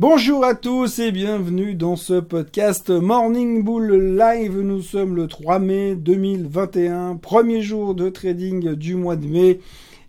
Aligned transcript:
Bonjour 0.00 0.44
à 0.44 0.54
tous 0.54 1.00
et 1.00 1.10
bienvenue 1.10 1.74
dans 1.74 1.96
ce 1.96 2.20
podcast 2.20 2.88
Morning 2.88 3.64
Bull 3.64 4.16
Live. 4.16 4.56
Nous 4.60 4.80
sommes 4.80 5.16
le 5.16 5.26
3 5.26 5.58
mai 5.58 5.96
2021, 5.96 7.16
premier 7.16 7.62
jour 7.62 7.96
de 7.96 8.08
trading 8.08 8.74
du 8.74 8.94
mois 8.94 9.16
de 9.16 9.26
mai 9.26 9.58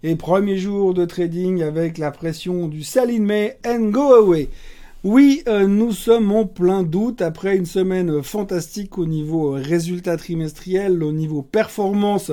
et 0.04 0.16
premier 0.16 0.58
jour 0.58 0.94
de 0.94 1.06
trading 1.06 1.64
avec 1.64 1.98
la 1.98 2.12
pression 2.12 2.68
du 2.68 2.84
Saline 2.84 3.26
May 3.26 3.58
and 3.66 3.86
Go 3.86 4.14
Away. 4.14 4.50
Oui, 5.04 5.42
euh, 5.48 5.66
nous 5.66 5.92
sommes 5.92 6.32
en 6.34 6.46
plein 6.46 6.84
doute 6.84 7.24
après 7.24 7.58
une 7.58 7.66
semaine 7.66 8.22
fantastique 8.22 9.00
au 9.00 9.08
niveau 9.08 9.54
résultat 9.54 10.18
trimestriel, 10.18 11.02
au 11.04 11.12
niveau 11.12 11.42
performance 11.42 12.32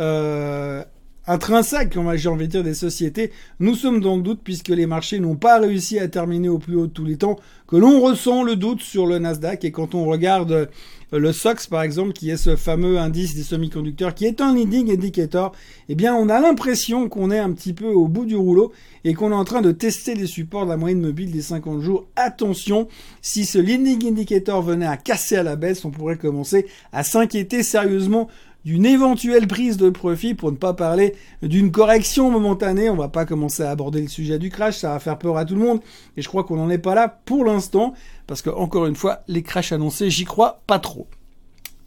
euh, 0.00 0.84
intrinsèque, 1.26 1.96
j'ai 2.14 2.28
envie 2.28 2.46
de 2.46 2.52
dire, 2.52 2.64
des 2.64 2.74
sociétés, 2.74 3.30
nous 3.58 3.74
sommes 3.74 4.00
dans 4.00 4.16
le 4.16 4.22
doute 4.22 4.40
puisque 4.42 4.68
les 4.68 4.86
marchés 4.86 5.20
n'ont 5.20 5.36
pas 5.36 5.58
réussi 5.58 5.98
à 5.98 6.08
terminer 6.08 6.48
au 6.48 6.58
plus 6.58 6.76
haut 6.76 6.86
de 6.86 6.92
tous 6.92 7.04
les 7.04 7.16
temps, 7.16 7.36
que 7.68 7.76
l'on 7.76 8.00
ressent 8.00 8.42
le 8.42 8.56
doute 8.56 8.82
sur 8.82 9.06
le 9.06 9.18
Nasdaq. 9.18 9.64
Et 9.64 9.70
quand 9.70 9.94
on 9.94 10.06
regarde 10.06 10.52
euh, 10.52 10.66
le 11.12 11.32
SOX 11.32 11.66
par 11.66 11.82
exemple, 11.82 12.12
qui 12.12 12.30
est 12.30 12.36
ce 12.36 12.56
fameux 12.56 12.98
indice 12.98 13.34
des 13.34 13.42
semi-conducteurs, 13.42 14.14
qui 14.14 14.26
est 14.26 14.40
un 14.40 14.54
leading 14.54 14.92
indicator, 14.92 15.52
eh 15.88 15.94
bien 15.94 16.14
on 16.14 16.28
a 16.28 16.40
l'impression 16.40 17.08
qu'on 17.08 17.30
est 17.30 17.38
un 17.38 17.52
petit 17.52 17.72
peu 17.72 17.86
au 17.86 18.08
bout 18.08 18.26
du 18.26 18.36
rouleau 18.36 18.72
et 19.04 19.14
qu'on 19.14 19.30
est 19.30 19.34
en 19.34 19.44
train 19.44 19.60
de 19.60 19.72
tester 19.72 20.14
les 20.14 20.26
supports 20.26 20.64
de 20.64 20.70
la 20.70 20.76
moyenne 20.76 21.00
mobile 21.00 21.32
des 21.32 21.42
50 21.42 21.80
jours. 21.80 22.06
Attention, 22.16 22.88
si 23.22 23.44
ce 23.44 23.58
leading 23.58 24.06
indicator 24.06 24.62
venait 24.62 24.86
à 24.86 24.96
casser 24.96 25.36
à 25.36 25.42
la 25.42 25.56
baisse, 25.56 25.84
on 25.84 25.90
pourrait 25.90 26.16
commencer 26.16 26.66
à 26.92 27.02
s'inquiéter 27.02 27.62
sérieusement 27.62 28.28
d'une 28.64 28.86
éventuelle 28.86 29.46
prise 29.46 29.76
de 29.76 29.90
profit, 29.90 30.34
pour 30.34 30.52
ne 30.52 30.56
pas 30.56 30.74
parler 30.74 31.14
d'une 31.42 31.70
correction 31.70 32.30
momentanée. 32.30 32.90
On 32.90 32.96
va 32.96 33.08
pas 33.08 33.24
commencer 33.24 33.62
à 33.62 33.70
aborder 33.70 34.02
le 34.02 34.08
sujet 34.08 34.38
du 34.38 34.50
crash, 34.50 34.78
ça 34.78 34.90
va 34.92 34.98
faire 34.98 35.18
peur 35.18 35.36
à 35.36 35.44
tout 35.44 35.54
le 35.54 35.60
monde. 35.60 35.80
Et 36.16 36.22
je 36.22 36.28
crois 36.28 36.44
qu'on 36.44 36.56
n'en 36.56 36.70
est 36.70 36.78
pas 36.78 36.94
là 36.94 37.20
pour 37.24 37.44
l'instant, 37.44 37.94
parce 38.26 38.42
que 38.42 38.50
encore 38.50 38.86
une 38.86 38.96
fois, 38.96 39.20
les 39.28 39.42
crashs 39.42 39.72
annoncés, 39.72 40.10
j'y 40.10 40.24
crois 40.24 40.62
pas 40.66 40.78
trop. 40.78 41.06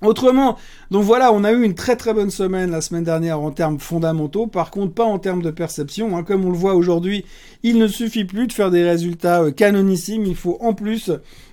Autrement, 0.04 0.58
donc 0.92 1.04
voilà, 1.04 1.32
on 1.32 1.46
a 1.46 1.54
eu 1.54 1.64
une 1.64 1.76
très 1.76 1.96
très 1.96 2.14
bonne 2.14 2.30
semaine 2.30 2.72
la 2.72 2.82
semaine 2.82 3.06
dernière 3.06 3.40
en 3.40 3.52
termes 3.52 3.80
fondamentaux, 3.80 4.48
par 4.48 4.70
contre 4.70 4.94
pas 4.94 5.06
en 5.06 5.18
termes 5.18 5.42
de 5.42 5.50
perception. 5.50 6.18
Hein. 6.18 6.24
Comme 6.24 6.44
on 6.44 6.52
le 6.52 6.58
voit 6.58 6.76
aujourd'hui, 6.76 7.24
il 7.64 7.78
ne 7.78 7.88
suffit 7.88 8.26
plus 8.26 8.48
de 8.48 8.54
faire 8.54 8.70
des 8.70 8.84
résultats 8.84 9.44
euh, 9.44 9.52
canonissimes, 9.52 10.26
il 10.26 10.36
faut 10.36 10.58
en 10.60 10.74
plus 10.74 11.10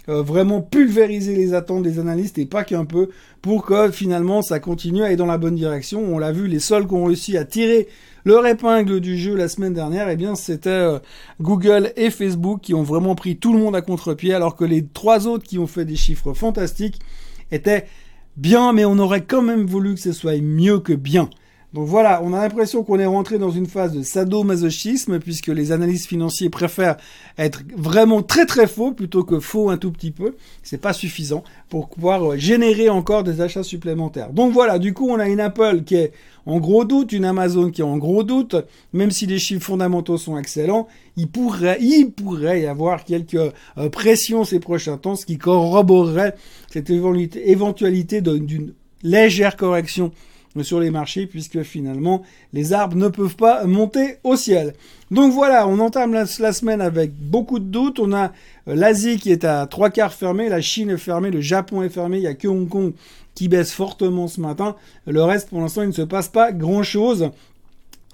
euh, 0.09 0.23
vraiment 0.23 0.61
pulvériser 0.63 1.37
les 1.37 1.55
attentes 1.55 1.85
des 1.85 2.01
analystes 2.01 2.39
et 2.39 2.47
pas 2.47 2.65
qu'un 2.65 2.85
peu 2.85 3.11
pour 3.41 3.65
que 3.65 3.93
finalement 3.93 4.43
ça 4.43 4.59
continue 4.59 5.03
à 5.03 5.07
aller 5.07 5.17
dans 5.17 5.27
la 5.27 5.39
bonne 5.39 5.55
direction. 5.55 6.03
On 6.03 6.19
l'a 6.19 6.33
vu, 6.33 6.49
les 6.49 6.59
seuls 6.59 6.89
qui 6.89 6.95
ont 6.95 7.05
réussi 7.05 7.37
à 7.37 7.45
tirer 7.45 7.87
leur 8.25 8.45
épingle 8.47 9.01
du 9.01 9.17
jeu 9.17 9.37
la 9.37 9.49
semaine 9.49 9.75
dernière, 9.75 10.09
eh 10.09 10.17
bien 10.17 10.35
c'était 10.35 10.71
euh, 10.71 10.99
Google 11.41 11.93
et 11.95 12.11
Facebook 12.11 12.63
qui 12.63 12.75
ont 12.75 12.83
vraiment 12.83 13.15
pris 13.15 13.37
tout 13.37 13.53
le 13.53 13.61
monde 13.61 13.77
à 13.77 13.83
contre-pied 13.83 14.35
alors 14.35 14.57
que 14.57 14.65
les 14.65 14.85
trois 14.85 15.29
autres 15.29 15.45
qui 15.45 15.59
ont 15.59 15.69
fait 15.69 15.85
des 15.85 15.97
chiffres 15.97 16.33
fantastiques 16.35 16.99
étaient 17.53 17.87
bien, 18.37 18.73
mais 18.73 18.85
on 18.85 18.99
aurait 18.99 19.25
quand 19.25 19.43
même 19.43 19.67
voulu 19.67 19.95
que 19.95 20.01
ce 20.01 20.13
soit 20.13 20.41
mieux 20.41 20.81
que 20.81 20.93
bien. 20.93 21.31
Donc 21.73 21.87
voilà, 21.87 22.21
on 22.25 22.33
a 22.33 22.41
l'impression 22.41 22.83
qu'on 22.83 22.99
est 22.99 23.07
rentré 23.07 23.39
dans 23.39 23.51
une 23.51 23.67
phase 23.67 23.93
de 23.93 24.03
sadomasochisme 24.03 25.21
puisque 25.21 25.47
les 25.47 25.71
analystes 25.71 26.09
financiers 26.09 26.51
préfèrent 26.51 26.97
être 27.39 27.63
vraiment 27.77 28.23
très 28.23 28.45
très 28.45 28.67
faux 28.67 28.91
plutôt 28.91 29.23
que 29.23 29.39
faux 29.39 29.71
un 29.71 29.77
tout 29.77 29.93
petit 29.93 30.11
peu. 30.11 30.35
C'est 30.65 30.81
pas 30.81 30.93
suffisant 30.93 31.45
pour 31.69 31.89
pouvoir 31.89 32.37
générer 32.37 32.89
encore 32.89 33.23
des 33.23 33.41
achats 33.41 33.63
supplémentaires. 33.63 34.33
Donc 34.33 34.53
voilà, 34.53 34.81
du 34.81 34.95
coup, 34.95 35.09
on 35.11 35.21
a 35.21 35.29
une 35.29 35.39
Apple 35.39 35.85
qui 35.85 35.95
est 35.95 36.13
en 36.45 36.59
gros 36.59 36.85
doute, 36.85 37.13
une 37.13 37.25
Amazon 37.25 37.71
qui 37.71 37.83
est 37.83 37.85
en 37.85 37.99
gros 37.99 38.25
doute, 38.25 38.57
même 38.93 39.13
si 39.13 39.27
les 39.27 39.39
chiffres 39.39 39.65
fondamentaux 39.65 40.17
sont 40.17 40.39
excellents, 40.39 40.89
il 41.17 41.29
pourrait, 41.29 41.79
il 41.81 42.11
pourrait 42.11 42.63
y 42.63 42.67
avoir 42.67 43.05
quelques 43.05 43.35
euh, 43.35 43.89
pressions 43.93 44.43
ces 44.43 44.59
prochains 44.59 44.97
temps, 44.97 45.15
ce 45.15 45.27
qui 45.27 45.39
corroborerait 45.39 46.35
cette 46.73 46.91
éventualité 46.91 48.23
d'une 48.23 48.73
légère 49.05 49.57
correction 49.57 50.11
sur 50.63 50.81
les 50.81 50.91
marchés 50.91 51.27
puisque 51.27 51.63
finalement 51.63 52.23
les 52.53 52.73
arbres 52.73 52.97
ne 52.97 53.09
peuvent 53.09 53.37
pas 53.37 53.65
monter 53.65 54.17
au 54.25 54.37
ciel. 54.37 54.75
Donc 55.11 55.33
voilà, 55.33 55.67
on 55.67 55.79
entame 55.79 56.13
la, 56.13 56.27
semaine 56.27 56.81
avec 56.81 57.13
beaucoup 57.15 57.59
de 57.59 57.65
doutes. 57.65 57.99
On 57.99 58.13
a 58.13 58.33
euh, 58.69 58.75
l'Asie 58.75 59.19
qui 59.19 59.31
est 59.31 59.45
à 59.45 59.67
trois 59.67 59.91
quarts 59.91 60.13
fermée, 60.13 60.49
la 60.49 60.61
Chine 60.61 60.91
est 60.91 60.97
fermée, 60.97 61.31
le 61.31 61.41
Japon 61.41 61.83
est 61.83 61.89
fermé, 61.89 62.19
il 62.19 62.23
n'y 62.23 62.27
a 62.27 62.35
que 62.35 62.49
Hong 62.49 62.69
Kong 62.69 62.93
qui 63.35 63.49
baisse 63.49 63.73
fortement 63.73 64.29
ce 64.29 64.41
matin. 64.41 64.77
Le 65.07 65.23
reste 65.23 65.49
pour 65.51 65.61
l'instant 65.61 65.83
il 65.83 65.89
ne 65.89 65.93
se 65.93 66.03
passe 66.03 66.29
pas 66.29 66.53
grand 66.53 66.83
chose. 66.83 67.31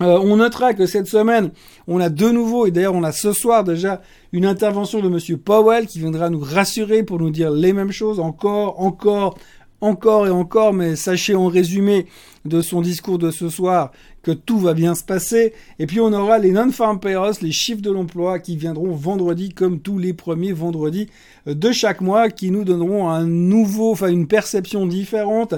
Euh, 0.02 0.18
on 0.22 0.36
notera 0.36 0.74
que 0.74 0.84
cette 0.84 1.06
semaine, 1.06 1.52
on 1.88 2.00
a 2.00 2.10
de 2.10 2.28
nouveau, 2.28 2.66
et 2.66 2.70
d'ailleurs 2.70 2.94
on 2.94 3.02
a 3.02 3.12
ce 3.12 3.32
soir 3.32 3.64
déjà 3.64 4.02
une 4.32 4.44
intervention 4.44 5.00
de 5.00 5.08
Monsieur 5.08 5.38
Powell 5.38 5.86
qui 5.86 6.00
viendra 6.00 6.28
nous 6.28 6.40
rassurer 6.40 7.02
pour 7.02 7.18
nous 7.18 7.30
dire 7.30 7.50
les 7.50 7.72
mêmes 7.72 7.92
choses 7.92 8.20
encore, 8.20 8.78
encore, 8.78 9.38
encore 9.80 10.26
et 10.26 10.30
encore, 10.30 10.72
mais 10.72 10.96
sachez 10.96 11.34
en 11.34 11.46
résumé 11.46 12.06
de 12.44 12.62
son 12.62 12.80
discours 12.80 13.18
de 13.18 13.30
ce 13.30 13.48
soir 13.48 13.92
que 14.22 14.30
tout 14.30 14.58
va 14.58 14.74
bien 14.74 14.94
se 14.94 15.04
passer. 15.04 15.52
Et 15.78 15.86
puis 15.86 16.00
on 16.00 16.12
aura 16.12 16.38
les 16.38 16.50
non-farm 16.50 16.98
payrolls, 16.98 17.34
les 17.42 17.52
chiffres 17.52 17.82
de 17.82 17.90
l'emploi 17.90 18.38
qui 18.38 18.56
viendront 18.56 18.94
vendredi 18.94 19.50
comme 19.50 19.80
tous 19.80 19.98
les 19.98 20.12
premiers 20.12 20.52
vendredis 20.52 21.08
de 21.46 21.72
chaque 21.72 22.00
mois, 22.00 22.28
qui 22.28 22.50
nous 22.50 22.64
donneront 22.64 23.08
un 23.08 23.24
nouveau, 23.24 23.92
enfin 23.92 24.08
une 24.08 24.26
perception 24.26 24.86
différente 24.86 25.54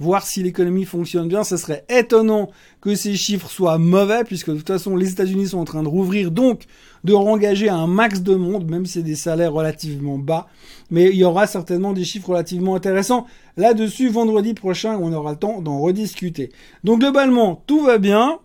voir 0.00 0.26
si 0.26 0.42
l'économie 0.42 0.84
fonctionne 0.84 1.28
bien. 1.28 1.44
Ce 1.44 1.56
serait 1.56 1.84
étonnant 1.88 2.50
que 2.80 2.96
ces 2.96 3.14
chiffres 3.14 3.48
soient 3.48 3.78
mauvais, 3.78 4.24
puisque 4.24 4.50
de 4.50 4.56
toute 4.56 4.66
façon 4.66 4.96
les 4.96 5.12
États-Unis 5.12 5.48
sont 5.48 5.58
en 5.58 5.64
train 5.64 5.84
de 5.84 5.88
rouvrir, 5.88 6.32
donc 6.32 6.64
de 7.04 7.12
rengager 7.12 7.68
un 7.68 7.86
max 7.86 8.22
de 8.22 8.34
monde, 8.34 8.68
même 8.68 8.86
si 8.86 8.94
c'est 8.94 9.02
des 9.02 9.14
salaires 9.14 9.52
relativement 9.52 10.18
bas. 10.18 10.48
Mais 10.90 11.10
il 11.10 11.16
y 11.16 11.24
aura 11.24 11.46
certainement 11.46 11.92
des 11.92 12.04
chiffres 12.04 12.30
relativement 12.30 12.74
intéressants 12.74 13.26
là-dessus 13.56 14.08
vendredi 14.08 14.54
prochain, 14.54 14.98
on 15.00 15.12
aura 15.12 15.32
le 15.32 15.38
temps 15.38 15.60
d'en 15.60 15.78
rediscuter. 15.78 16.50
Donc 16.82 17.00
globalement, 17.00 17.62
tout 17.66 17.84
va 17.84 17.98
bien 17.98 18.40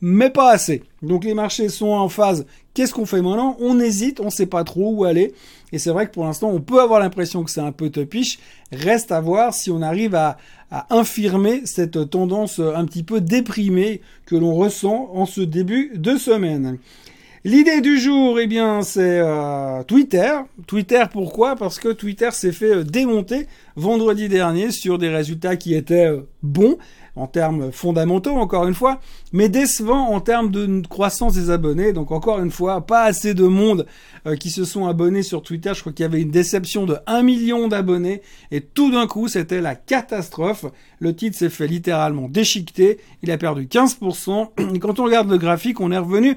mais 0.00 0.30
pas 0.30 0.50
assez. 0.50 0.82
Donc 1.02 1.24
les 1.24 1.34
marchés 1.34 1.68
sont 1.68 1.88
en 1.88 2.08
phase. 2.08 2.46
Qu'est-ce 2.74 2.92
qu'on 2.92 3.06
fait 3.06 3.22
maintenant? 3.22 3.56
On 3.60 3.80
hésite, 3.80 4.20
on 4.20 4.26
ne 4.26 4.30
sait 4.30 4.46
pas 4.46 4.64
trop 4.64 4.92
où 4.92 5.04
aller. 5.04 5.32
Et 5.72 5.78
c'est 5.78 5.90
vrai 5.90 6.06
que 6.06 6.12
pour 6.12 6.24
l'instant, 6.24 6.50
on 6.50 6.60
peut 6.60 6.80
avoir 6.80 7.00
l'impression 7.00 7.42
que 7.42 7.50
c'est 7.50 7.60
un 7.60 7.72
peu 7.72 7.90
topiche. 7.90 8.38
Reste 8.70 9.12
à 9.12 9.20
voir 9.20 9.54
si 9.54 9.70
on 9.70 9.82
arrive 9.82 10.14
à, 10.14 10.36
infirmer 10.88 11.62
cette 11.64 12.10
tendance 12.10 12.60
un 12.60 12.84
petit 12.84 13.02
peu 13.02 13.20
déprimée 13.20 14.02
que 14.24 14.36
l'on 14.36 14.54
ressent 14.54 15.10
en 15.12 15.26
ce 15.26 15.40
début 15.40 15.90
de 15.96 16.16
semaine. 16.16 16.78
L'idée 17.42 17.80
du 17.80 17.98
jour, 17.98 18.38
eh 18.38 18.46
bien, 18.46 18.82
c'est 18.82 19.18
euh, 19.18 19.82
Twitter. 19.84 20.30
Twitter, 20.66 21.04
pourquoi? 21.10 21.56
Parce 21.56 21.78
que 21.78 21.88
Twitter 21.88 22.28
s'est 22.32 22.52
fait 22.52 22.74
euh, 22.74 22.84
démonter 22.84 23.46
vendredi 23.76 24.28
dernier 24.28 24.70
sur 24.70 24.98
des 24.98 25.08
résultats 25.08 25.56
qui 25.56 25.74
étaient 25.74 26.08
euh, 26.08 26.28
bons 26.42 26.76
en 27.16 27.26
termes 27.26 27.72
fondamentaux, 27.72 28.36
encore 28.36 28.68
une 28.68 28.74
fois, 28.74 29.00
mais 29.32 29.48
décevants 29.48 30.10
en 30.10 30.20
termes 30.20 30.50
de 30.50 30.86
croissance 30.86 31.32
des 31.32 31.48
abonnés. 31.48 31.94
Donc, 31.94 32.10
encore 32.12 32.40
une 32.40 32.50
fois, 32.50 32.86
pas 32.86 33.04
assez 33.04 33.32
de 33.32 33.44
monde 33.44 33.86
qui 34.38 34.50
se 34.50 34.64
sont 34.64 34.86
abonnés 34.86 35.22
sur 35.22 35.42
Twitter. 35.42 35.72
Je 35.74 35.80
crois 35.80 35.92
qu'il 35.92 36.04
y 36.04 36.06
avait 36.06 36.20
une 36.20 36.30
déception 36.30 36.84
de 36.84 36.98
1 37.06 37.22
million 37.22 37.68
d'abonnés 37.68 38.20
et 38.50 38.60
tout 38.60 38.90
d'un 38.92 39.06
coup, 39.06 39.28
c'était 39.28 39.60
la 39.60 39.74
catastrophe. 39.74 40.66
Le 40.98 41.16
titre 41.16 41.36
s'est 41.36 41.48
fait 41.48 41.66
littéralement 41.66 42.28
déchiqueter. 42.28 42.98
Il 43.22 43.30
a 43.30 43.38
perdu 43.38 43.66
15%. 43.66 44.74
Et 44.74 44.78
quand 44.78 45.00
on 45.00 45.04
regarde 45.04 45.28
le 45.30 45.38
graphique, 45.38 45.80
on 45.80 45.90
est 45.90 45.98
revenu 45.98 46.36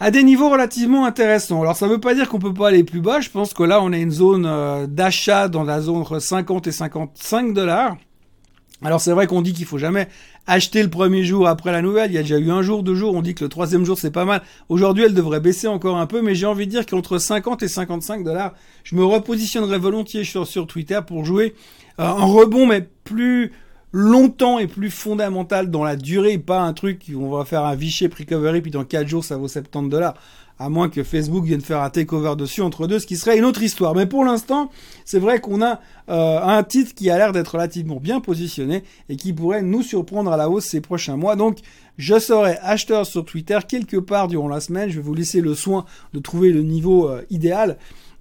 à 0.00 0.10
des 0.10 0.22
niveaux 0.22 0.48
relativement 0.48 1.04
intéressants. 1.04 1.60
Alors 1.60 1.76
ça 1.76 1.86
ne 1.86 1.92
veut 1.92 2.00
pas 2.00 2.14
dire 2.14 2.28
qu'on 2.28 2.38
peut 2.38 2.54
pas 2.54 2.68
aller 2.68 2.82
plus 2.82 3.02
bas. 3.02 3.20
Je 3.20 3.28
pense 3.28 3.52
que 3.52 3.62
là 3.62 3.80
on 3.82 3.92
a 3.92 3.98
une 3.98 4.10
zone 4.10 4.46
euh, 4.46 4.86
d'achat 4.86 5.48
dans 5.48 5.62
la 5.62 5.82
zone 5.82 5.96
entre 5.96 6.18
50 6.18 6.66
et 6.66 6.72
55 6.72 7.52
dollars. 7.52 7.98
Alors 8.82 9.02
c'est 9.02 9.12
vrai 9.12 9.26
qu'on 9.26 9.42
dit 9.42 9.52
qu'il 9.52 9.66
faut 9.66 9.76
jamais 9.76 10.08
acheter 10.46 10.82
le 10.82 10.88
premier 10.88 11.22
jour 11.22 11.46
après 11.46 11.70
la 11.70 11.82
nouvelle. 11.82 12.10
Il 12.10 12.14
y 12.14 12.18
a 12.18 12.22
déjà 12.22 12.38
eu 12.38 12.50
un 12.50 12.62
jour, 12.62 12.82
deux 12.82 12.94
jours. 12.94 13.14
On 13.14 13.20
dit 13.20 13.34
que 13.34 13.44
le 13.44 13.50
troisième 13.50 13.84
jour 13.84 13.98
c'est 13.98 14.10
pas 14.10 14.24
mal. 14.24 14.40
Aujourd'hui 14.70 15.04
elle 15.04 15.12
devrait 15.12 15.40
baisser 15.40 15.68
encore 15.68 15.98
un 15.98 16.06
peu, 16.06 16.22
mais 16.22 16.34
j'ai 16.34 16.46
envie 16.46 16.66
de 16.66 16.70
dire 16.70 16.86
qu'entre 16.86 17.18
50 17.18 17.62
et 17.62 17.68
55 17.68 18.24
dollars, 18.24 18.54
je 18.84 18.96
me 18.96 19.04
repositionnerai 19.04 19.76
volontiers 19.76 20.24
sur, 20.24 20.66
Twitter 20.66 21.00
pour 21.06 21.26
jouer 21.26 21.54
euh, 21.98 22.04
un 22.04 22.24
rebond, 22.24 22.66
mais 22.66 22.88
plus 23.04 23.52
longtemps 23.92 24.58
et 24.58 24.66
plus 24.66 24.90
fondamental 24.90 25.70
dans 25.70 25.84
la 25.84 25.96
durée, 25.96 26.38
pas 26.38 26.60
un 26.60 26.72
truc 26.72 27.10
où 27.12 27.24
on 27.24 27.36
va 27.36 27.44
faire 27.44 27.64
un 27.64 27.74
vichy 27.74 28.06
recovery 28.06 28.60
puis 28.60 28.70
dans 28.70 28.84
4 28.84 29.08
jours 29.08 29.24
ça 29.24 29.36
vaut 29.36 29.48
70 29.48 29.88
dollars. 29.88 30.14
À 30.58 30.68
moins 30.68 30.90
que 30.90 31.02
Facebook 31.02 31.46
vienne 31.46 31.62
faire 31.62 31.80
un 31.80 31.88
takeover 31.88 32.36
dessus 32.36 32.60
entre 32.60 32.86
deux, 32.86 32.98
ce 32.98 33.06
qui 33.06 33.16
serait 33.16 33.38
une 33.38 33.46
autre 33.46 33.62
histoire. 33.62 33.94
Mais 33.94 34.04
pour 34.04 34.26
l'instant, 34.26 34.70
c'est 35.06 35.18
vrai 35.18 35.40
qu'on 35.40 35.62
a 35.62 35.80
euh, 36.10 36.38
un 36.38 36.62
titre 36.64 36.94
qui 36.94 37.08
a 37.08 37.16
l'air 37.16 37.32
d'être 37.32 37.52
relativement 37.52 37.96
bien 37.96 38.20
positionné 38.20 38.84
et 39.08 39.16
qui 39.16 39.32
pourrait 39.32 39.62
nous 39.62 39.82
surprendre 39.82 40.30
à 40.30 40.36
la 40.36 40.50
hausse 40.50 40.66
ces 40.66 40.82
prochains 40.82 41.16
mois. 41.16 41.34
Donc, 41.34 41.60
je 41.96 42.18
serai 42.18 42.58
acheteur 42.60 43.06
sur 43.06 43.24
Twitter 43.24 43.58
quelque 43.66 43.96
part 43.96 44.28
durant 44.28 44.48
la 44.48 44.60
semaine. 44.60 44.90
Je 44.90 44.96
vais 44.96 45.02
vous 45.02 45.14
laisser 45.14 45.40
le 45.40 45.54
soin 45.54 45.86
de 46.12 46.18
trouver 46.18 46.52
le 46.52 46.62
niveau 46.62 47.08
euh, 47.08 47.22
idéal. 47.30 47.78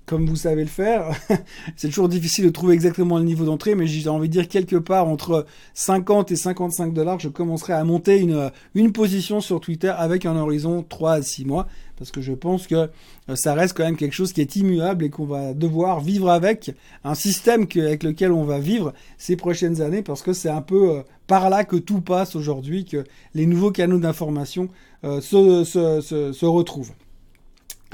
Comme 0.09 0.25
vous 0.25 0.35
savez 0.35 0.63
le 0.63 0.69
faire. 0.69 1.11
c'est 1.75 1.89
toujours 1.89 2.09
difficile 2.09 2.45
de 2.45 2.49
trouver 2.49 2.73
exactement 2.73 3.19
le 3.19 3.23
niveau 3.23 3.45
d'entrée, 3.45 3.75
mais 3.75 3.85
j'ai 3.85 4.09
envie 4.09 4.27
de 4.27 4.33
dire 4.33 4.47
quelque 4.47 4.75
part 4.75 5.07
entre 5.07 5.45
50 5.75 6.31
et 6.31 6.35
55 6.35 6.95
dollars, 6.95 7.19
je 7.19 7.29
commencerai 7.29 7.73
à 7.73 7.83
monter 7.83 8.17
une, 8.17 8.51
une 8.73 8.91
position 8.91 9.39
sur 9.39 9.61
Twitter 9.61 9.93
avec 9.95 10.25
un 10.25 10.35
horizon 10.35 10.81
3 10.81 11.11
à 11.11 11.21
6 11.21 11.45
mois, 11.45 11.67
parce 11.95 12.09
que 12.09 12.21
je 12.21 12.33
pense 12.33 12.65
que 12.65 12.75
euh, 12.75 13.35
ça 13.35 13.53
reste 13.53 13.77
quand 13.77 13.83
même 13.83 13.97
quelque 13.97 14.15
chose 14.15 14.33
qui 14.33 14.41
est 14.41 14.55
immuable 14.55 15.05
et 15.05 15.11
qu'on 15.11 15.25
va 15.25 15.53
devoir 15.53 15.99
vivre 15.99 16.31
avec, 16.31 16.71
un 17.03 17.13
système 17.13 17.67
avec 17.75 18.01
lequel 18.01 18.31
on 18.31 18.45
va 18.45 18.57
vivre 18.57 18.93
ces 19.19 19.35
prochaines 19.35 19.79
années, 19.79 20.01
parce 20.01 20.23
que 20.23 20.33
c'est 20.33 20.49
un 20.49 20.63
peu 20.63 20.89
euh, 20.89 21.01
par 21.27 21.51
là 21.51 21.63
que 21.65 21.75
tout 21.75 22.01
passe 22.01 22.35
aujourd'hui, 22.35 22.83
que 22.83 23.03
les 23.35 23.45
nouveaux 23.45 23.71
canaux 23.71 23.99
d'information 23.99 24.69
euh, 25.03 25.21
se 25.21 26.45
retrouvent. 26.45 26.93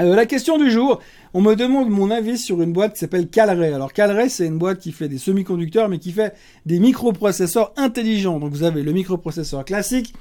Euh, 0.02 0.14
la 0.14 0.26
question 0.26 0.58
du 0.58 0.70
jour, 0.70 1.00
on 1.34 1.42
me 1.42 1.56
demande 1.56 1.90
mon 1.90 2.12
avis 2.12 2.38
sur 2.38 2.62
une 2.62 2.74
boîte 2.74 2.94
qui 2.94 3.00
s'appelle 3.00 3.30
Calray. 3.30 3.72
Alors 3.72 3.94
Calray, 3.94 4.30
c'est 4.30 4.46
une 4.46 4.58
boîte 4.58 4.80
qui 4.80 4.92
fait 4.92 5.08
des 5.08 5.18
semi-conducteurs, 5.18 5.88
mais 5.88 6.00
qui 6.00 6.12
fait 6.12 6.34
des 6.66 6.80
microprocesseurs 6.80 7.72
intelligents. 7.78 8.40
Donc 8.40 8.52
vous 8.52 8.64
avez 8.64 8.84
le 8.84 8.92
microprocesseur 8.92 9.64
classique, 9.64 10.14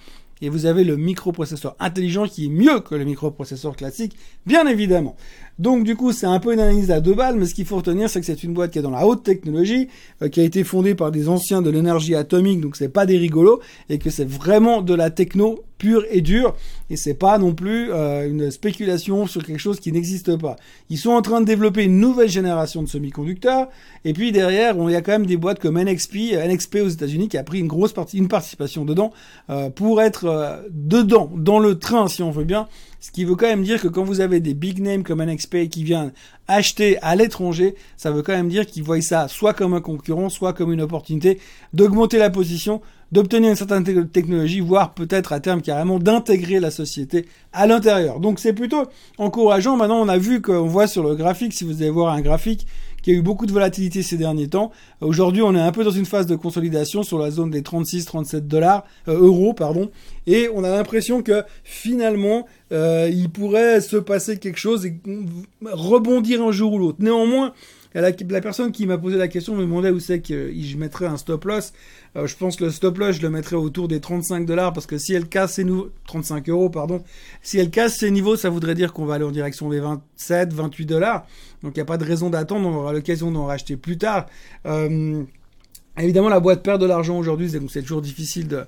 et 0.42 0.48
vous 0.48 0.66
avez 0.66 0.84
le 0.84 0.96
microprocesseur 0.96 1.74
intelligent 1.80 2.26
qui 2.26 2.46
est 2.46 2.48
mieux 2.48 2.80
que 2.80 2.94
le 2.94 3.04
microprocesseur 3.04 3.76
classique, 3.76 4.16
bien 4.46 4.66
évidemment. 4.66 5.16
Donc 5.58 5.84
du 5.84 5.96
coup, 5.96 6.12
c'est 6.12 6.26
un 6.26 6.38
peu 6.38 6.52
une 6.52 6.60
analyse 6.60 6.90
à 6.90 7.00
deux 7.00 7.14
balles, 7.14 7.36
mais 7.36 7.46
ce 7.46 7.54
qu'il 7.54 7.64
faut 7.64 7.76
retenir, 7.76 8.10
c'est 8.10 8.20
que 8.20 8.26
c'est 8.26 8.42
une 8.42 8.52
boîte 8.52 8.72
qui 8.72 8.78
est 8.78 8.82
dans 8.82 8.90
la 8.90 9.06
haute 9.06 9.22
technologie, 9.22 9.88
euh, 10.22 10.28
qui 10.28 10.40
a 10.40 10.44
été 10.44 10.62
fondée 10.62 10.94
par 10.94 11.10
des 11.10 11.28
anciens 11.28 11.62
de 11.62 11.70
l'énergie 11.70 12.14
atomique, 12.14 12.60
donc 12.60 12.76
c'est 12.76 12.88
pas 12.88 13.06
des 13.06 13.18
rigolos, 13.18 13.60
et 13.88 13.98
que 13.98 14.10
c'est 14.10 14.28
vraiment 14.28 14.82
de 14.82 14.94
la 14.94 15.10
techno 15.10 15.64
pure 15.84 16.04
et 16.10 16.22
dure, 16.22 16.54
et 16.88 16.96
c'est 16.96 17.12
pas 17.12 17.36
non 17.36 17.52
plus 17.52 17.92
euh, 17.92 18.26
une 18.26 18.50
spéculation 18.50 19.26
sur 19.26 19.44
quelque 19.44 19.58
chose 19.58 19.80
qui 19.80 19.92
n'existe 19.92 20.34
pas. 20.38 20.56
Ils 20.88 20.96
sont 20.96 21.10
en 21.10 21.20
train 21.20 21.42
de 21.42 21.44
développer 21.44 21.84
une 21.84 22.00
nouvelle 22.00 22.30
génération 22.30 22.82
de 22.82 22.88
semi-conducteurs, 22.88 23.68
et 24.06 24.14
puis 24.14 24.32
derrière, 24.32 24.74
il 24.78 24.90
y 24.90 24.96
a 24.96 25.02
quand 25.02 25.12
même 25.12 25.26
des 25.26 25.36
boîtes 25.36 25.58
comme 25.58 25.78
NXP, 25.78 26.32
NXP 26.48 26.76
aux 26.76 26.88
États-Unis, 26.88 27.28
qui 27.28 27.36
a 27.36 27.44
pris 27.44 27.58
une 27.58 27.66
grosse 27.66 27.92
partie, 27.92 28.16
une 28.16 28.28
participation 28.28 28.86
dedans, 28.86 29.12
euh, 29.50 29.68
pour 29.68 30.00
être 30.00 30.64
dedans, 30.70 31.30
dans 31.36 31.58
le 31.58 31.78
train, 31.78 32.08
si 32.08 32.22
on 32.22 32.30
veut 32.30 32.44
bien, 32.44 32.66
ce 33.04 33.10
qui 33.10 33.26
veut 33.26 33.36
quand 33.36 33.48
même 33.48 33.62
dire 33.62 33.82
que 33.82 33.88
quand 33.88 34.02
vous 34.02 34.22
avez 34.22 34.40
des 34.40 34.54
big 34.54 34.80
names 34.80 35.02
comme 35.02 35.22
NXP 35.22 35.68
qui 35.68 35.84
viennent 35.84 36.12
acheter 36.48 36.96
à 37.02 37.14
l'étranger, 37.14 37.74
ça 37.98 38.10
veut 38.10 38.22
quand 38.22 38.32
même 38.32 38.48
dire 38.48 38.64
qu'ils 38.64 38.82
voient 38.82 39.02
ça 39.02 39.28
soit 39.28 39.52
comme 39.52 39.74
un 39.74 39.82
concurrent, 39.82 40.30
soit 40.30 40.54
comme 40.54 40.72
une 40.72 40.80
opportunité 40.80 41.38
d'augmenter 41.74 42.16
la 42.16 42.30
position, 42.30 42.80
d'obtenir 43.14 43.50
une 43.50 43.56
certaine 43.56 44.08
technologie, 44.08 44.58
voire 44.58 44.92
peut-être 44.92 45.32
à 45.32 45.38
terme 45.38 45.62
carrément 45.62 46.00
d'intégrer 46.00 46.58
la 46.58 46.72
société 46.72 47.26
à 47.52 47.68
l'intérieur. 47.68 48.18
Donc 48.18 48.40
c'est 48.40 48.52
plutôt 48.52 48.86
encourageant. 49.18 49.76
Maintenant, 49.76 50.00
on 50.00 50.08
a 50.08 50.18
vu 50.18 50.42
qu'on 50.42 50.66
voit 50.66 50.88
sur 50.88 51.04
le 51.04 51.14
graphique, 51.14 51.52
si 51.52 51.62
vous 51.62 51.80
allez 51.80 51.90
voir 51.90 52.12
un 52.12 52.20
graphique, 52.20 52.66
qui 53.02 53.12
a 53.12 53.14
eu 53.14 53.22
beaucoup 53.22 53.46
de 53.46 53.52
volatilité 53.52 54.02
ces 54.02 54.16
derniers 54.16 54.48
temps. 54.48 54.72
Aujourd'hui, 55.00 55.42
on 55.42 55.54
est 55.54 55.60
un 55.60 55.70
peu 55.70 55.84
dans 55.84 55.92
une 55.92 56.06
phase 56.06 56.26
de 56.26 56.34
consolidation 56.34 57.04
sur 57.04 57.20
la 57.20 57.30
zone 57.30 57.50
des 57.50 57.60
36-37 57.60 58.48
dollars, 58.48 58.84
euh, 59.06 59.16
euros, 59.16 59.52
pardon, 59.52 59.92
et 60.26 60.48
on 60.52 60.64
a 60.64 60.70
l'impression 60.70 61.22
que 61.22 61.44
finalement, 61.62 62.46
euh, 62.72 63.08
il 63.12 63.30
pourrait 63.30 63.80
se 63.80 63.96
passer 63.96 64.38
quelque 64.38 64.58
chose 64.58 64.86
et 64.86 64.96
rebondir 65.62 66.42
un 66.42 66.50
jour 66.50 66.72
ou 66.72 66.78
l'autre. 66.78 66.98
Néanmoins, 66.98 67.52
la, 67.94 68.40
personne 68.40 68.72
qui 68.72 68.86
m'a 68.86 68.98
posé 68.98 69.16
la 69.16 69.28
question 69.28 69.54
me 69.54 69.62
demandait 69.62 69.90
où 69.90 70.00
c'est 70.00 70.20
que 70.20 70.52
je 70.52 70.76
mettrais 70.76 71.06
un 71.06 71.16
stop 71.16 71.44
loss. 71.44 71.72
Euh, 72.16 72.26
je 72.26 72.36
pense 72.36 72.56
que 72.56 72.64
le 72.64 72.70
stop 72.70 72.98
loss, 72.98 73.16
je 73.16 73.22
le 73.22 73.30
mettrais 73.30 73.56
autour 73.56 73.86
des 73.86 74.00
35 74.00 74.46
dollars 74.46 74.72
parce 74.72 74.86
que 74.86 74.98
si 74.98 75.14
elle 75.14 75.28
casse 75.28 75.54
ses 75.54 75.64
niveaux, 75.64 75.90
35 76.06 76.48
euros, 76.48 76.70
pardon, 76.70 77.04
si 77.42 77.58
elle 77.58 77.70
casse 77.70 77.98
ses 77.98 78.10
niveaux, 78.10 78.36
ça 78.36 78.50
voudrait 78.50 78.74
dire 78.74 78.92
qu'on 78.92 79.04
va 79.04 79.14
aller 79.14 79.24
en 79.24 79.30
direction 79.30 79.68
des 79.68 79.80
27, 79.80 80.52
28 80.52 80.86
dollars. 80.86 81.26
Donc 81.62 81.72
il 81.76 81.78
n'y 81.78 81.82
a 81.82 81.86
pas 81.86 81.98
de 81.98 82.04
raison 82.04 82.30
d'attendre, 82.30 82.68
on 82.68 82.74
aura 82.74 82.92
l'occasion 82.92 83.30
d'en 83.30 83.46
racheter 83.46 83.76
plus 83.76 83.96
tard. 83.96 84.26
Euh, 84.66 85.22
évidemment, 85.96 86.28
la 86.28 86.40
boîte 86.40 86.62
perd 86.64 86.80
de 86.80 86.86
l'argent 86.86 87.16
aujourd'hui, 87.16 87.50
donc 87.52 87.70
c'est 87.70 87.82
toujours 87.82 88.02
difficile 88.02 88.48
de, 88.48 88.64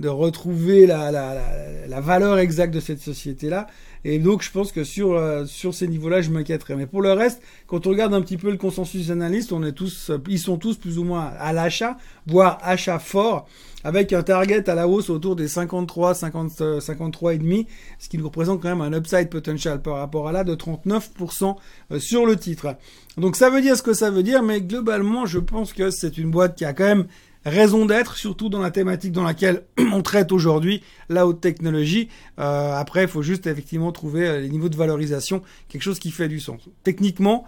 de 0.00 0.08
retrouver 0.08 0.86
la, 0.86 1.10
la, 1.10 1.34
la, 1.34 1.86
la, 1.86 2.00
valeur 2.00 2.38
exacte 2.38 2.72
de 2.72 2.80
cette 2.80 3.00
société-là. 3.00 3.66
Et 4.04 4.18
donc, 4.18 4.42
je 4.42 4.50
pense 4.50 4.72
que 4.72 4.82
sur, 4.82 5.12
euh, 5.12 5.44
sur 5.44 5.74
ces 5.74 5.86
niveaux-là, 5.86 6.22
je 6.22 6.30
m'inquiéterais. 6.30 6.74
Mais 6.74 6.86
pour 6.86 7.02
le 7.02 7.12
reste, 7.12 7.42
quand 7.66 7.86
on 7.86 7.90
regarde 7.90 8.14
un 8.14 8.22
petit 8.22 8.38
peu 8.38 8.50
le 8.50 8.56
consensus 8.56 9.10
analyste, 9.10 9.52
on 9.52 9.62
est 9.62 9.72
tous, 9.72 10.10
ils 10.26 10.38
sont 10.38 10.56
tous 10.56 10.78
plus 10.78 10.98
ou 10.98 11.04
moins 11.04 11.30
à 11.38 11.52
l'achat, 11.52 11.98
voire 12.26 12.58
achat 12.62 12.98
fort, 12.98 13.46
avec 13.84 14.14
un 14.14 14.22
target 14.22 14.68
à 14.70 14.74
la 14.74 14.88
hausse 14.88 15.10
autour 15.10 15.36
des 15.36 15.48
53, 15.48 16.14
50, 16.14 16.80
53 16.80 17.34
et 17.34 17.38
demi, 17.38 17.66
ce 17.98 18.08
qui 18.08 18.16
nous 18.16 18.24
représente 18.24 18.62
quand 18.62 18.74
même 18.74 18.80
un 18.80 18.96
upside 18.96 19.28
potential 19.28 19.82
par 19.82 19.96
rapport 19.96 20.28
à 20.28 20.32
là 20.32 20.44
de 20.44 20.54
39% 20.54 21.56
euh, 21.92 21.98
sur 21.98 22.24
le 22.24 22.36
titre. 22.36 22.74
Donc, 23.18 23.36
ça 23.36 23.50
veut 23.50 23.60
dire 23.60 23.76
ce 23.76 23.82
que 23.82 23.92
ça 23.92 24.10
veut 24.10 24.22
dire, 24.22 24.42
mais 24.42 24.62
globalement, 24.62 25.26
je 25.26 25.38
pense 25.38 25.74
que 25.74 25.90
c'est 25.90 26.16
une 26.16 26.30
boîte 26.30 26.56
qui 26.56 26.64
a 26.64 26.72
quand 26.72 26.84
même 26.84 27.06
raison 27.44 27.86
d'être, 27.86 28.16
surtout 28.16 28.48
dans 28.48 28.60
la 28.60 28.70
thématique 28.70 29.12
dans 29.12 29.22
laquelle 29.22 29.64
on 29.92 30.02
traite 30.02 30.32
aujourd'hui, 30.32 30.82
la 31.08 31.26
haute 31.26 31.40
technologie. 31.40 32.08
Euh, 32.38 32.74
après, 32.74 33.02
il 33.02 33.08
faut 33.08 33.22
juste 33.22 33.46
effectivement 33.46 33.92
trouver 33.92 34.26
euh, 34.26 34.40
les 34.40 34.48
niveaux 34.48 34.68
de 34.68 34.76
valorisation, 34.76 35.42
quelque 35.68 35.82
chose 35.82 35.98
qui 35.98 36.10
fait 36.10 36.28
du 36.28 36.40
sens. 36.40 36.60
Techniquement, 36.82 37.44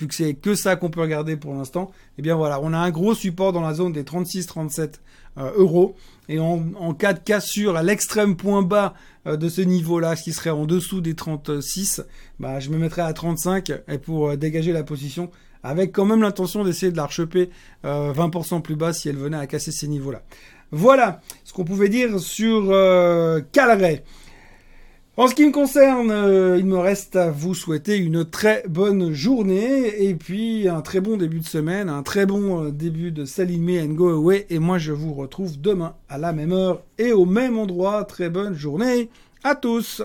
vu 0.00 0.06
que 0.06 0.14
c'est 0.14 0.34
que 0.34 0.54
ça 0.54 0.76
qu'on 0.76 0.90
peut 0.90 1.00
regarder 1.00 1.36
pour 1.36 1.54
l'instant, 1.54 1.90
eh 2.18 2.22
bien 2.22 2.36
voilà, 2.36 2.60
on 2.60 2.72
a 2.72 2.78
un 2.78 2.90
gros 2.90 3.14
support 3.14 3.52
dans 3.52 3.60
la 3.60 3.74
zone 3.74 3.92
des 3.92 4.04
36-37 4.04 4.94
euh, 5.38 5.50
euros. 5.56 5.96
Et 6.28 6.38
en, 6.38 6.94
cas 6.94 7.12
de 7.12 7.18
cassure 7.18 7.76
à 7.76 7.82
l'extrême 7.82 8.36
point 8.36 8.62
bas 8.62 8.94
de 9.26 9.48
ce 9.48 9.60
niveau-là, 9.60 10.16
ce 10.16 10.22
qui 10.22 10.32
serait 10.32 10.50
en 10.50 10.66
dessous 10.66 11.00
des 11.00 11.14
36, 11.14 12.02
bah, 12.38 12.58
je 12.58 12.70
me 12.70 12.78
mettrais 12.78 13.02
à 13.02 13.12
35 13.12 13.72
et 13.88 13.98
pour 13.98 14.36
dégager 14.36 14.72
la 14.72 14.82
position 14.82 15.30
avec 15.62 15.92
quand 15.92 16.04
même 16.04 16.22
l'intention 16.22 16.64
d'essayer 16.64 16.92
de 16.92 16.96
la 16.96 17.06
rechoper 17.06 17.50
20% 17.84 18.62
plus 18.62 18.76
bas 18.76 18.92
si 18.92 19.08
elle 19.08 19.16
venait 19.16 19.36
à 19.36 19.46
casser 19.46 19.72
ces 19.72 19.88
niveaux-là. 19.88 20.22
Voilà 20.72 21.20
ce 21.44 21.52
qu'on 21.52 21.64
pouvait 21.64 21.90
dire 21.90 22.18
sur 22.18 22.70
euh, 22.70 23.42
En 25.18 25.28
ce 25.28 25.34
qui 25.34 25.44
me 25.44 25.52
concerne, 25.52 26.10
euh, 26.10 26.56
il 26.58 26.64
me 26.64 26.78
reste 26.78 27.14
à 27.14 27.30
vous 27.30 27.54
souhaiter 27.54 27.98
une 27.98 28.24
très 28.24 28.64
bonne 28.66 29.12
journée 29.12 30.02
et 30.02 30.14
puis 30.14 30.68
un 30.68 30.80
très 30.80 31.02
bon 31.02 31.18
début 31.18 31.40
de 31.40 31.44
semaine, 31.44 31.90
un 31.90 32.02
très 32.02 32.24
bon 32.24 32.64
euh, 32.64 32.70
début 32.70 33.12
de 33.12 33.26
Salimé 33.26 33.82
and 33.82 33.92
Go 33.92 34.08
Away. 34.08 34.46
Et 34.48 34.58
moi, 34.58 34.78
je 34.78 34.92
vous 34.92 35.12
retrouve 35.12 35.60
demain 35.60 35.94
à 36.08 36.16
la 36.16 36.32
même 36.32 36.52
heure 36.52 36.82
et 36.96 37.12
au 37.12 37.26
même 37.26 37.58
endroit. 37.58 38.04
Très 38.04 38.30
bonne 38.30 38.54
journée 38.54 39.10
à 39.44 39.54
tous! 39.54 40.02